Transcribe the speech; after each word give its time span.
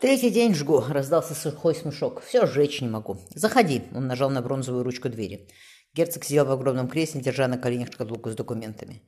Третий 0.00 0.30
день 0.30 0.54
жгу, 0.54 0.82
раздался 0.88 1.34
сухой 1.34 1.74
смешок. 1.74 2.22
Все 2.22 2.46
сжечь 2.46 2.80
не 2.80 2.88
могу. 2.88 3.18
Заходи, 3.34 3.82
он 3.94 4.06
нажал 4.06 4.28
на 4.30 4.42
бронзовую 4.42 4.84
ручку 4.84 5.08
двери. 5.08 5.48
Герцог 5.94 6.24
сидел 6.24 6.44
в 6.44 6.50
огромном 6.50 6.88
кресле, 6.88 7.20
держа 7.20 7.46
на 7.46 7.58
коленях 7.58 7.92
шкатулку 7.92 8.30
с 8.30 8.34
документами. 8.34 9.02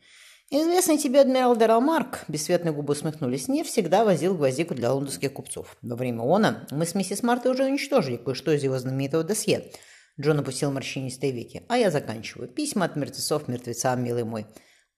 Известный 0.49 0.97
тебе 0.97 1.23
адмирал 1.23 1.57
Дерал 1.57 1.81
Марк, 1.81 2.25
бесцветные 2.29 2.73
губы 2.73 2.93
усмехнулись, 2.93 3.49
не 3.49 3.65
всегда 3.65 4.05
возил 4.05 4.37
гвоздику 4.37 4.77
для 4.77 4.93
лондонских 4.93 5.33
купцов. 5.33 5.77
Во 5.83 5.97
время 5.97 6.23
она 6.23 6.69
мы 6.71 6.87
с 6.87 6.95
миссис 6.95 7.25
Мартой 7.25 7.51
уже 7.51 7.65
уничтожили 7.65 8.17
кое-что 8.17 8.53
из 8.53 8.63
его 8.63 8.79
знаменитого 8.79 9.25
досье. 9.25 9.73
Джон 10.21 10.39
опустил 10.39 10.71
морщинистые 10.71 11.33
веки. 11.33 11.65
А 11.69 11.77
я 11.77 11.91
заканчиваю. 11.91 12.49
Письма 12.49 12.87
от 12.87 12.95
мертвецов 12.95 13.49
мертвецам, 13.49 14.05
милый 14.05 14.23
мой. 14.23 14.47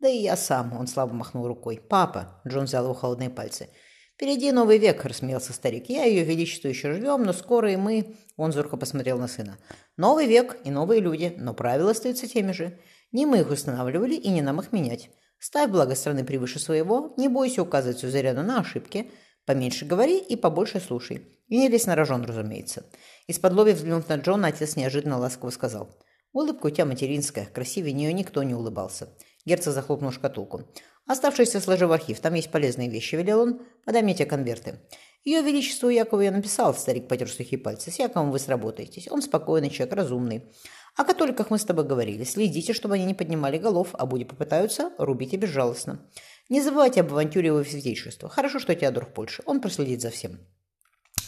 Да 0.01 0.09
и 0.09 0.19
я 0.19 0.37
сам, 0.37 0.77
он 0.79 0.87
слабо 0.87 1.15
махнул 1.15 1.47
рукой. 1.49 1.81
Папа, 1.89 2.43
Джон 2.47 2.67
взял 2.67 2.85
его 2.85 2.95
холодные 2.95 3.31
пальцы. 3.31 3.71
«Впереди 4.19 4.51
новый 4.51 4.79
век»,– 4.79 5.05
рассмеялся 5.05 5.53
старик. 5.53 5.89
«Я 5.89 6.03
ее 6.03 6.25
величество 6.25 6.67
еще 6.67 6.93
ждем, 6.93 7.23
но 7.23 7.33
скоро 7.33 7.73
и 7.73 7.77
мы...» 7.77 8.17
Он 8.37 8.51
зорко 8.51 8.77
посмотрел 8.77 9.17
на 9.17 9.29
сына. 9.29 9.59
«Новый 9.97 10.27
век 10.27 10.57
и 10.65 10.73
новые 10.73 11.01
люди, 11.01 11.35
но 11.39 11.55
правила 11.55 11.93
остаются 11.93 12.27
теми 12.27 12.51
же. 12.51 12.77
Не 13.13 13.27
мы 13.27 13.39
их 13.39 13.51
устанавливали 13.53 14.15
и 14.15 14.29
не 14.31 14.43
нам 14.43 14.59
их 14.59 14.73
менять. 14.73 15.11
Ставь 15.39 15.71
благо 15.71 15.95
страны 15.95 16.25
превыше 16.25 16.59
своего, 16.59 17.15
не 17.17 17.29
бойся 17.29 17.63
указывать 17.63 18.01
сюзерену 18.01 18.43
на 18.43 18.59
ошибки, 18.59 19.09
поменьше 19.47 19.85
говори 19.85 20.19
и 20.19 20.35
побольше 20.35 20.81
слушай. 20.81 21.25
И 21.47 21.57
не 21.57 21.69
лезь 21.69 21.87
на 21.87 21.95
рожон, 21.95 22.25
разумеется». 22.25 22.87
Из-под 23.29 23.53
лови 23.53 23.73
взглянув 23.73 24.09
на 24.09 24.17
Джона, 24.17 24.49
отец 24.49 24.75
неожиданно 24.75 25.19
ласково 25.19 25.51
сказал. 25.51 25.91
«Улыбка 26.33 26.67
у 26.67 26.71
тебя 26.71 26.87
материнская, 26.87 27.47
красивее 27.47 27.93
нее 27.93 28.13
никто 28.13 28.43
не 28.43 28.57
улыбался». 28.57 29.11
Герцог 29.45 29.73
захлопнул 29.73 30.11
шкатулку. 30.11 30.65
Оставшиеся 31.09 31.61
сложи 31.61 31.87
в 31.87 31.93
архив, 31.93 32.21
там 32.21 32.35
есть 32.35 32.51
полезные 32.51 32.91
вещи, 32.91 33.15
велел 33.15 33.41
он. 33.41 33.63
Подай 33.87 34.03
мне 34.03 34.15
конверты. 34.15 34.79
Ее 35.25 35.41
величеству 35.41 35.89
Якову 35.89 36.21
я 36.21 36.31
написал, 36.31 36.75
старик 36.75 37.09
потер 37.09 37.31
сухие 37.31 37.59
пальцы. 37.59 37.91
С 37.91 37.99
Яковом 37.99 38.31
вы 38.31 38.39
сработаетесь. 38.39 39.11
Он 39.11 39.23
спокойный 39.23 39.71
человек, 39.71 39.97
разумный. 39.97 40.45
О 40.97 41.05
католиках 41.05 41.51
мы 41.51 41.59
с 41.59 41.65
тобой 41.65 41.87
говорили. 41.87 42.25
Следите, 42.25 42.75
чтобы 42.75 42.97
они 42.97 43.07
не 43.07 43.15
поднимали 43.15 43.57
голов, 43.57 43.89
а 43.95 44.05
будь 44.05 44.29
попытаются, 44.29 44.93
рубите 44.99 45.39
безжалостно. 45.39 46.07
Не 46.51 46.61
забывайте 46.61 47.01
об 47.01 47.11
авантюре 47.11 47.49
его 47.49 47.65
святейшества. 47.65 48.29
Хорошо, 48.29 48.59
что 48.59 48.75
Теодор 48.75 49.07
в 49.07 49.15
Польше. 49.15 49.43
Он 49.47 49.63
проследит 49.63 50.03
за 50.03 50.11
всем. 50.11 50.39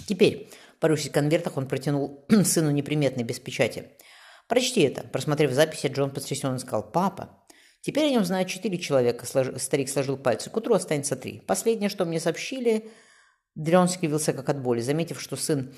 Теперь, 0.07 0.51
порывшись 0.79 1.09
в 1.09 1.13
конвертах, 1.13 1.57
он 1.57 1.67
протянул 1.67 2.27
сыну 2.45 2.71
неприметный, 2.71 3.25
без 3.25 3.41
печати. 3.41 3.93
«Прочти 4.47 4.83
это». 4.83 5.03
Просмотрев 5.09 5.53
записи, 5.53 5.87
Джон 5.87 6.11
потрясенно 6.11 6.59
сказал 6.59 6.91
«Папа, 6.91 7.40
Теперь 7.83 8.07
о 8.07 8.11
нем 8.11 8.25
знают 8.25 8.49
четыре 8.49 8.79
человека, 8.79 9.25
старик 9.59 9.89
сложил 9.89 10.17
пальцы. 10.17 10.51
К 10.51 10.57
утру 10.57 10.75
останется 10.75 11.17
три. 11.17 11.41
Последнее, 11.41 11.89
что 11.89 12.05
мне 12.05 12.21
сообщили... 12.21 12.91
Дрен 13.57 13.89
скривился 13.89 14.33
как 14.33 14.49
от 14.49 14.63
боли, 14.63 14.81
заметив, 14.81 15.21
что 15.21 15.35
сын 15.35 15.75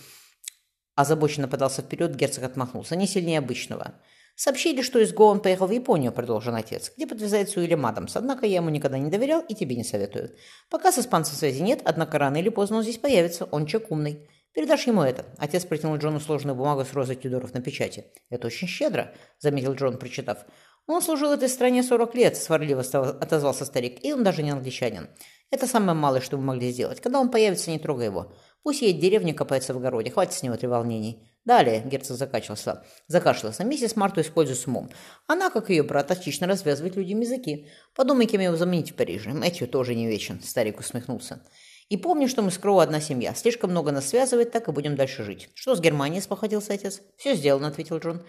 озабоченно 0.94 1.48
подался 1.48 1.80
вперед, 1.80 2.14
герцог 2.14 2.44
отмахнулся. 2.44 2.96
Не 2.96 3.06
сильнее 3.06 3.38
обычного. 3.38 3.94
Сообщили, 4.34 4.82
что 4.82 4.98
из 4.98 5.12
Гоун 5.12 5.40
поехал 5.40 5.66
в 5.66 5.70
Японию, 5.72 6.12
продолжил 6.12 6.54
отец, 6.54 6.92
где 6.96 7.06
подвязается 7.06 7.60
Уильям 7.60 7.84
Адамс. 7.86 8.16
Однако 8.16 8.46
я 8.46 8.56
ему 8.56 8.68
никогда 8.68 8.98
не 8.98 9.10
доверял 9.10 9.40
и 9.40 9.54
тебе 9.54 9.76
не 9.76 9.84
советую. 9.84 10.34
Пока 10.70 10.92
с 10.92 10.98
испанцем 10.98 11.34
связи 11.34 11.62
нет, 11.62 11.80
однако 11.84 12.18
рано 12.18 12.36
или 12.36 12.48
поздно 12.48 12.78
он 12.78 12.82
здесь 12.82 12.98
появится. 12.98 13.46
Он 13.46 13.66
человек 13.66 13.90
умный. 13.90 14.28
Передашь 14.52 14.86
ему 14.86 15.02
это. 15.02 15.24
Отец 15.38 15.64
протянул 15.64 15.96
Джону 15.96 16.20
сложную 16.20 16.54
бумагу 16.54 16.84
с 16.84 16.92
розой 16.92 17.16
Тюдоров 17.16 17.54
на 17.54 17.62
печати. 17.62 18.06
Это 18.28 18.48
очень 18.48 18.68
щедро, 18.68 19.14
заметил 19.38 19.74
Джон, 19.74 19.98
прочитав. 19.98 20.44
«Он 20.86 21.00
служил 21.00 21.32
этой 21.32 21.48
стране 21.48 21.82
40 21.82 22.14
лет»,– 22.14 22.36
сварливо 22.38 22.80
отозвался 23.20 23.64
старик,– 23.64 23.98
«и 24.04 24.12
он 24.12 24.24
даже 24.24 24.42
не 24.42 24.50
англичанин. 24.50 25.08
Это 25.50 25.66
самое 25.66 25.94
малое, 25.94 26.20
что 26.20 26.36
вы 26.36 26.42
могли 26.42 26.72
сделать. 26.72 27.00
Когда 27.00 27.20
он 27.20 27.30
появится, 27.30 27.70
не 27.70 27.78
трогай 27.78 28.06
его. 28.06 28.32
Пусть 28.62 28.82
едет 28.82 28.98
в 28.98 29.00
деревню, 29.02 29.34
копается 29.34 29.74
в 29.74 29.76
огороде. 29.76 30.10
Хватит 30.10 30.34
с 30.34 30.42
него 30.42 30.56
треволнений». 30.56 31.28
Далее 31.44 31.82
герцог 31.84 32.16
закачался, 32.16 32.84
закашлялся. 33.08 33.64
Миссис 33.64 33.96
Марту 33.96 34.20
использует 34.20 34.60
с 34.60 34.66
умом. 34.68 34.90
Она, 35.26 35.50
как 35.50 35.70
ее 35.70 35.82
брат, 35.82 36.12
отлично 36.12 36.46
развязывает 36.46 36.94
людям 36.94 37.20
языки. 37.20 37.68
Подумай, 37.96 38.26
кем 38.26 38.40
его 38.40 38.54
заменить 38.54 38.92
в 38.92 38.94
Париже. 38.94 39.30
Мэтью 39.30 39.66
тоже 39.66 39.96
не 39.96 40.06
вечен, 40.06 40.40
старик 40.40 40.78
усмехнулся. 40.78 41.42
И 41.88 41.96
помни, 41.96 42.26
что 42.26 42.42
мы 42.42 42.52
с 42.52 42.58
Кроу 42.58 42.78
одна 42.78 43.00
семья. 43.00 43.34
Слишком 43.34 43.70
много 43.70 43.90
нас 43.90 44.08
связывает, 44.08 44.52
так 44.52 44.68
и 44.68 44.72
будем 44.72 44.94
дальше 44.94 45.24
жить. 45.24 45.50
Что 45.54 45.74
с 45.74 45.80
Германией, 45.80 46.22
спохватился 46.22 46.74
отец? 46.74 47.02
Все 47.16 47.34
сделано, 47.34 47.68
ответил 47.68 47.98
Джон. 47.98 48.22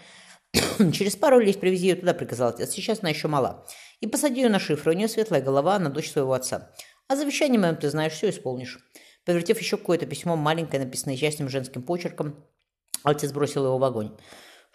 Через 0.94 1.16
пару 1.16 1.40
лет 1.40 1.60
привези 1.60 1.88
ее 1.88 1.96
туда, 1.96 2.14
приказал 2.14 2.50
отец. 2.50 2.72
Сейчас 2.72 3.00
она 3.02 3.10
еще 3.10 3.28
мала. 3.28 3.66
И 4.00 4.08
посади 4.08 4.42
ее 4.42 4.50
на 4.50 4.60
шифр. 4.60 4.90
У 4.90 4.94
нее 4.94 5.08
светлая 5.08 5.42
голова, 5.42 5.76
она 5.76 5.90
дочь 5.90 6.12
своего 6.12 6.34
отца. 6.34 6.72
А 7.08 7.16
завещание 7.16 7.60
моем 7.60 7.76
ты 7.76 7.90
знаешь, 7.90 8.14
все 8.14 8.30
исполнишь. 8.30 8.80
Повертев 9.26 9.60
еще 9.60 9.78
какое-то 9.78 10.06
письмо, 10.06 10.36
маленькое, 10.36 10.84
написанное 10.84 11.18
частным 11.18 11.50
женским 11.50 11.82
почерком, 11.82 12.46
отец 13.04 13.32
бросил 13.32 13.66
его 13.66 13.78
в 13.78 13.84
огонь. 13.84 14.12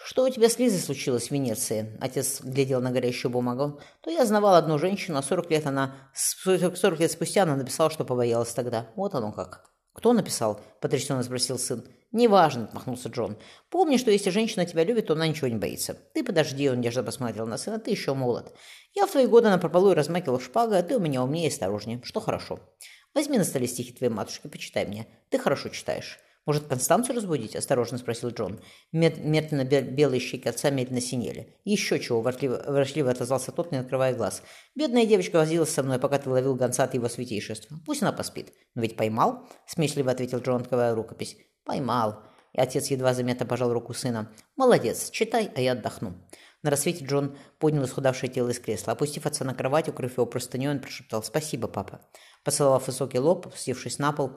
«Что 0.00 0.24
у 0.24 0.30
тебя 0.30 0.48
с 0.48 0.58
Лизой 0.58 0.78
случилось 0.78 1.26
в 1.26 1.30
Венеции?» 1.32 1.98
Отец 2.00 2.40
глядел 2.40 2.80
на 2.80 2.92
горящую 2.92 3.32
бумагу. 3.32 3.80
«То 4.00 4.10
я 4.10 4.24
знавал 4.24 4.54
одну 4.54 4.78
женщину, 4.78 5.18
а 5.18 5.22
40 5.22 5.50
лет 5.50 5.66
она... 5.66 5.96
40 6.14 7.00
лет 7.00 7.10
спустя 7.10 7.42
она 7.42 7.56
написала, 7.56 7.90
что 7.90 8.04
побоялась 8.04 8.54
тогда. 8.54 8.90
Вот 8.94 9.14
оно 9.14 9.32
как». 9.32 9.72
«Кто 9.92 10.12
написал?»– 10.12 10.60
потрясенно 10.80 11.24
спросил 11.24 11.58
сын. 11.58 11.84
«Неважно»,– 12.10 12.64
отмахнулся 12.64 13.08
Джон. 13.10 13.36
«Помни, 13.68 13.98
что 13.98 14.10
если 14.10 14.30
женщина 14.30 14.64
тебя 14.64 14.84
любит, 14.84 15.08
то 15.08 15.12
она 15.12 15.28
ничего 15.28 15.48
не 15.48 15.56
боится. 15.56 15.94
Ты 16.14 16.24
подожди»,– 16.24 16.68
он 16.70 16.80
нежно 16.80 17.02
посмотрел 17.02 17.46
на 17.46 17.58
сына,– 17.58 17.78
«ты 17.80 17.90
еще 17.90 18.14
молод. 18.14 18.54
Я 18.94 19.06
в 19.06 19.10
твои 19.10 19.26
годы 19.26 19.50
напропалую 19.50 19.94
размакивал 19.94 20.40
шпагой, 20.40 20.78
а 20.78 20.82
ты 20.82 20.96
у 20.96 21.00
меня 21.00 21.22
умнее 21.22 21.46
и 21.46 21.52
осторожнее, 21.52 22.00
что 22.04 22.20
хорошо. 22.20 22.60
Возьми 23.14 23.36
на 23.36 23.44
столе 23.44 23.66
стихи 23.66 23.92
твоей 23.92 24.12
матушки, 24.12 24.48
почитай 24.48 24.86
мне. 24.86 25.06
Ты 25.28 25.38
хорошо 25.38 25.68
читаешь». 25.68 26.18
«Может, 26.48 26.66
Констанцию 26.66 27.16
разбудить?»– 27.16 27.54
осторожно 27.56 27.98
спросил 27.98 28.30
Джон. 28.30 28.58
Мертвенно 28.90 29.64
белые 29.64 30.18
щеки 30.18 30.48
отца 30.48 30.70
медленно 30.70 31.02
синели. 31.02 31.54
«Еще 31.66 32.00
чего?»– 32.00 32.22
ворчливо 32.22 33.10
отозвался 33.10 33.52
тот, 33.52 33.70
не 33.70 33.76
открывая 33.76 34.14
глаз. 34.14 34.42
«Бедная 34.74 35.04
девочка 35.04 35.36
возилась 35.36 35.68
со 35.68 35.82
мной, 35.82 35.98
пока 35.98 36.18
ты 36.18 36.30
ловил 36.30 36.54
гонца 36.54 36.84
от 36.84 36.94
его 36.94 37.06
святейшества. 37.10 37.76
Пусть 37.84 38.00
она 38.00 38.12
поспит». 38.12 38.54
«Но 38.74 38.80
ведь 38.80 38.96
поймал?»– 38.96 39.46
смешливо 39.66 40.12
ответил 40.12 40.38
Джон, 40.38 40.62
открывая 40.62 40.94
рукопись. 40.94 41.36
«Поймал». 41.68 42.24
И 42.52 42.60
отец 42.60 42.88
едва 42.88 43.14
заметно 43.14 43.46
пожал 43.46 43.72
руку 43.72 43.94
сына. 43.94 44.32
«Молодец, 44.56 45.10
читай, 45.10 45.52
а 45.54 45.60
я 45.60 45.72
отдохну». 45.72 46.14
На 46.64 46.70
рассвете 46.70 47.04
Джон 47.04 47.38
поднял 47.60 47.84
исхудавшее 47.84 48.28
тело 48.28 48.48
из 48.48 48.58
кресла. 48.58 48.94
Опустив 48.94 49.26
отца 49.26 49.44
на 49.44 49.54
кровать, 49.54 49.88
укрыв 49.88 50.14
его 50.14 50.26
простыней, 50.26 50.68
он 50.68 50.80
прошептал 50.80 51.22
«Спасибо, 51.22 51.68
папа». 51.68 52.00
Поцеловав 52.42 52.88
высокий 52.88 53.20
лоб, 53.20 53.54
севшись 53.54 54.00
на 54.00 54.10
пол, 54.10 54.32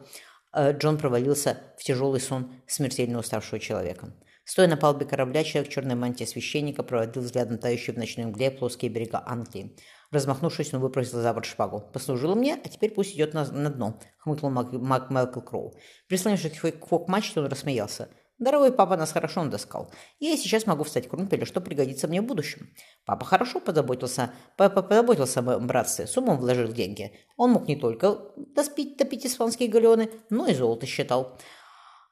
Э, 0.54 0.74
Джон 0.74 0.98
провалился 0.98 1.58
в 1.78 1.84
тяжелый 1.84 2.20
сон 2.20 2.54
смертельно 2.68 3.20
уставшего 3.20 3.60
человека. 3.60 4.14
Стоя 4.44 4.68
на 4.68 4.76
палубе 4.76 5.06
корабля, 5.06 5.44
человек 5.44 5.70
в 5.70 5.74
черной 5.74 5.96
мантии 5.96 6.26
священника 6.26 6.84
проводил 6.84 7.22
взглядом 7.22 7.58
тающие 7.58 7.94
в 7.94 7.98
ночной 7.98 8.26
мгле 8.26 8.52
плоские 8.52 8.92
берега 8.92 9.24
Англии. 9.26 9.78
Размахнувшись, 10.12 10.74
он 10.74 10.82
выпросил 10.82 11.22
за 11.22 11.34
борт 11.34 11.46
шпагу. 11.46 11.84
«Послужил 11.94 12.36
мне, 12.36 12.60
а 12.64 12.70
теперь 12.70 12.92
пусть 12.92 13.16
идет 13.16 13.34
на, 13.34 13.50
на 13.52 13.70
дно»,— 13.70 14.00
хмыкнул 14.20 14.52
Мак, 14.52 14.74
Мак 14.74 15.10
Мэлкл 15.10 15.40
Кроу. 15.40 15.74
Прислонившись 16.08 16.60
к 16.60 16.86
фок-мачте, 16.86 17.40
он 17.40 17.48
рассмеялся. 17.48 18.10
Дорогой 18.42 18.74
папа 18.74 18.98
нас 18.98 19.12
хорошо 19.12 19.44
надоскал. 19.44 19.92
Я 20.20 20.36
сейчас 20.36 20.66
могу 20.66 20.84
встать 20.84 21.08
крумпелем, 21.08 21.46
что 21.46 21.62
пригодится 21.62 22.08
мне 22.08 22.24
в 22.24 22.26
будущем. 22.26 22.74
Папа 23.06 23.24
хорошо 23.24 23.60
позаботился, 23.60 24.32
папа 24.58 24.82
позаботился 24.82 25.42
о 25.42 25.44
моем 25.44 25.68
братстве, 25.68 26.08
с 26.08 26.18
умом 26.18 26.40
вложил 26.40 26.74
деньги. 26.74 27.14
Он 27.38 27.52
мог 27.52 27.68
не 27.68 27.76
только 27.76 28.18
доспить, 28.56 28.98
топить 28.98 29.28
испанские 29.28 29.70
галеоны, 29.70 30.10
но 30.32 30.48
и 30.48 30.56
золото 30.56 30.88
считал. 30.88 31.38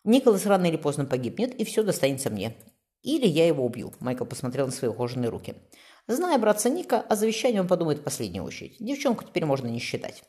Николас 0.03 0.45
рано 0.45 0.67
или 0.67 0.77
поздно 0.77 1.05
погибнет, 1.05 1.55
и 1.55 1.65
все 1.65 1.81
достанется 1.81 2.29
мне. 2.29 2.55
Или 3.01 3.27
я 3.27 3.47
его 3.47 3.65
убью. 3.65 3.93
Майкл 3.99 4.25
посмотрел 4.25 4.65
на 4.65 4.71
свои 4.71 4.89
ухоженные 4.89 5.29
руки. 5.29 5.55
Зная 6.07 6.37
братца 6.37 6.69
Ника, 6.69 6.99
о 7.01 7.15
завещании 7.15 7.59
он 7.59 7.67
подумает 7.67 7.99
в 7.99 8.03
последнюю 8.03 8.43
очередь. 8.43 8.77
Девчонку 8.79 9.23
теперь 9.23 9.45
можно 9.45 9.67
не 9.67 9.79
считать. 9.79 10.23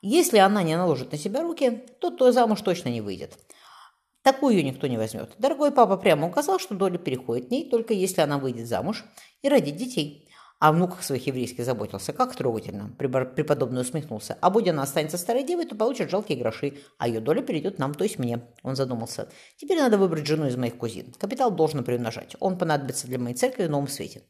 Если 0.00 0.38
она 0.38 0.62
не 0.62 0.76
наложит 0.76 1.12
на 1.12 1.18
себя 1.18 1.42
руки, 1.42 1.84
то 2.00 2.10
то 2.10 2.32
замуж 2.32 2.60
точно 2.62 2.88
не 2.88 3.00
выйдет. 3.00 3.38
Такую 4.22 4.56
ее 4.56 4.62
никто 4.62 4.86
не 4.86 4.96
возьмет. 4.96 5.34
Дорогой 5.38 5.70
папа 5.70 5.96
прямо 5.96 6.28
указал, 6.28 6.58
что 6.58 6.74
доля 6.74 6.98
переходит 6.98 7.48
к 7.48 7.50
ней, 7.50 7.68
только 7.68 7.92
если 7.92 8.20
она 8.20 8.38
выйдет 8.38 8.68
замуж 8.68 9.04
и 9.42 9.48
родит 9.48 9.76
детей. 9.76 10.28
О 10.62 10.70
внуках 10.70 11.02
своих 11.02 11.26
еврейских 11.26 11.64
заботился. 11.64 12.12
Как 12.12 12.36
трогательно. 12.36 12.94
Преподобный 12.96 13.80
усмехнулся. 13.80 14.38
А 14.40 14.48
будь 14.48 14.68
она 14.68 14.84
останется 14.84 15.18
старой 15.18 15.42
девой, 15.42 15.66
то 15.66 15.74
получит 15.74 16.08
жалкие 16.08 16.38
гроши, 16.38 16.74
а 16.98 17.08
ее 17.08 17.18
доля 17.18 17.42
перейдет 17.42 17.80
нам, 17.80 17.94
то 17.94 18.04
есть 18.04 18.20
мне. 18.20 18.42
Он 18.62 18.76
задумался. 18.76 19.28
Теперь 19.56 19.80
надо 19.80 19.98
выбрать 19.98 20.24
жену 20.24 20.46
из 20.46 20.54
моих 20.54 20.76
кузин. 20.76 21.14
Капитал 21.18 21.50
должен 21.50 21.82
приумножать. 21.82 22.36
Он 22.38 22.56
понадобится 22.56 23.08
для 23.08 23.18
моей 23.18 23.34
церкви 23.34 23.64
в 23.64 23.70
новом 23.70 23.88
свете. 23.88 24.22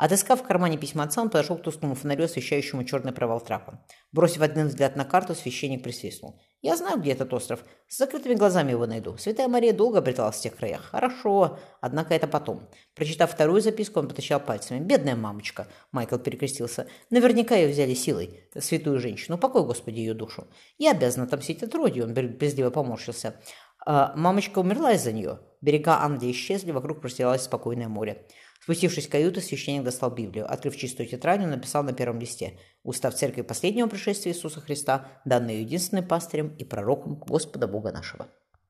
Отыскав 0.00 0.40
в 0.40 0.44
кармане 0.44 0.78
письма 0.78 1.04
отца, 1.04 1.20
он 1.20 1.28
подошел 1.28 1.58
к 1.58 1.62
тусклому 1.62 1.94
фонарю, 1.94 2.24
освещающему 2.24 2.84
черный 2.84 3.12
провал 3.12 3.38
трапа. 3.38 3.84
Бросив 4.12 4.40
один 4.40 4.68
взгляд 4.68 4.96
на 4.96 5.04
карту, 5.04 5.34
священник 5.34 5.82
присвистнул. 5.82 6.40
«Я 6.62 6.78
знаю, 6.78 6.98
где 6.98 7.12
этот 7.12 7.34
остров. 7.34 7.62
С 7.86 7.98
закрытыми 7.98 8.32
глазами 8.32 8.70
его 8.70 8.86
найду. 8.86 9.18
Святая 9.18 9.46
Мария 9.46 9.74
долго 9.74 9.98
обреталась 9.98 10.36
в 10.36 10.40
тех 10.40 10.56
краях. 10.56 10.84
Хорошо. 10.90 11.58
Однако 11.82 12.14
это 12.14 12.26
потом». 12.26 12.66
Прочитав 12.94 13.30
вторую 13.30 13.60
записку, 13.60 14.00
он 14.00 14.08
потащал 14.08 14.40
пальцами. 14.40 14.82
«Бедная 14.82 15.16
мамочка»,— 15.16 15.66
Майкл 15.92 16.16
перекрестился. 16.16 16.86
«Наверняка 17.10 17.54
ее 17.56 17.68
взяли 17.68 17.92
силой, 17.92 18.40
святую 18.58 19.00
женщину. 19.00 19.36
Покой, 19.36 19.66
Господи, 19.66 19.98
ее 19.98 20.14
душу. 20.14 20.46
Я 20.78 20.92
обязан 20.92 21.24
отомстить 21.24 21.62
от 21.62 21.74
Роди»,— 21.74 22.02
он 22.02 22.14
безливо 22.14 22.70
поморщился. 22.70 23.34
А, 23.84 24.14
мамочка 24.16 24.60
умерла 24.60 24.92
из-за 24.92 25.12
нее. 25.12 25.40
Берега 25.60 26.00
Англии 26.00 26.30
исчезли, 26.30 26.70
вокруг 26.70 27.02
простиралось 27.02 27.42
спокойное 27.42 27.88
море. 27.88 28.26
Спустившись 28.60 29.06
в 29.06 29.10
каюту, 29.10 29.40
священник 29.40 29.84
достал 29.84 30.10
Библию. 30.10 30.50
Открыв 30.50 30.76
чистую 30.76 31.08
тетрадь, 31.08 31.40
он 31.40 31.50
написал 31.50 31.82
на 31.82 31.94
первом 31.94 32.20
листе 32.20 32.58
«Устав 32.82 33.14
церкви 33.14 33.42
последнего 33.42 33.88
пришествия 33.88 34.32
Иисуса 34.32 34.60
Христа, 34.60 35.08
данный 35.24 35.60
единственным 35.60 36.06
пастырем 36.06 36.54
и 36.56 36.64
пророком 36.64 37.16
Господа 37.16 37.66
Бога 37.66 37.90
нашего». 37.90 38.28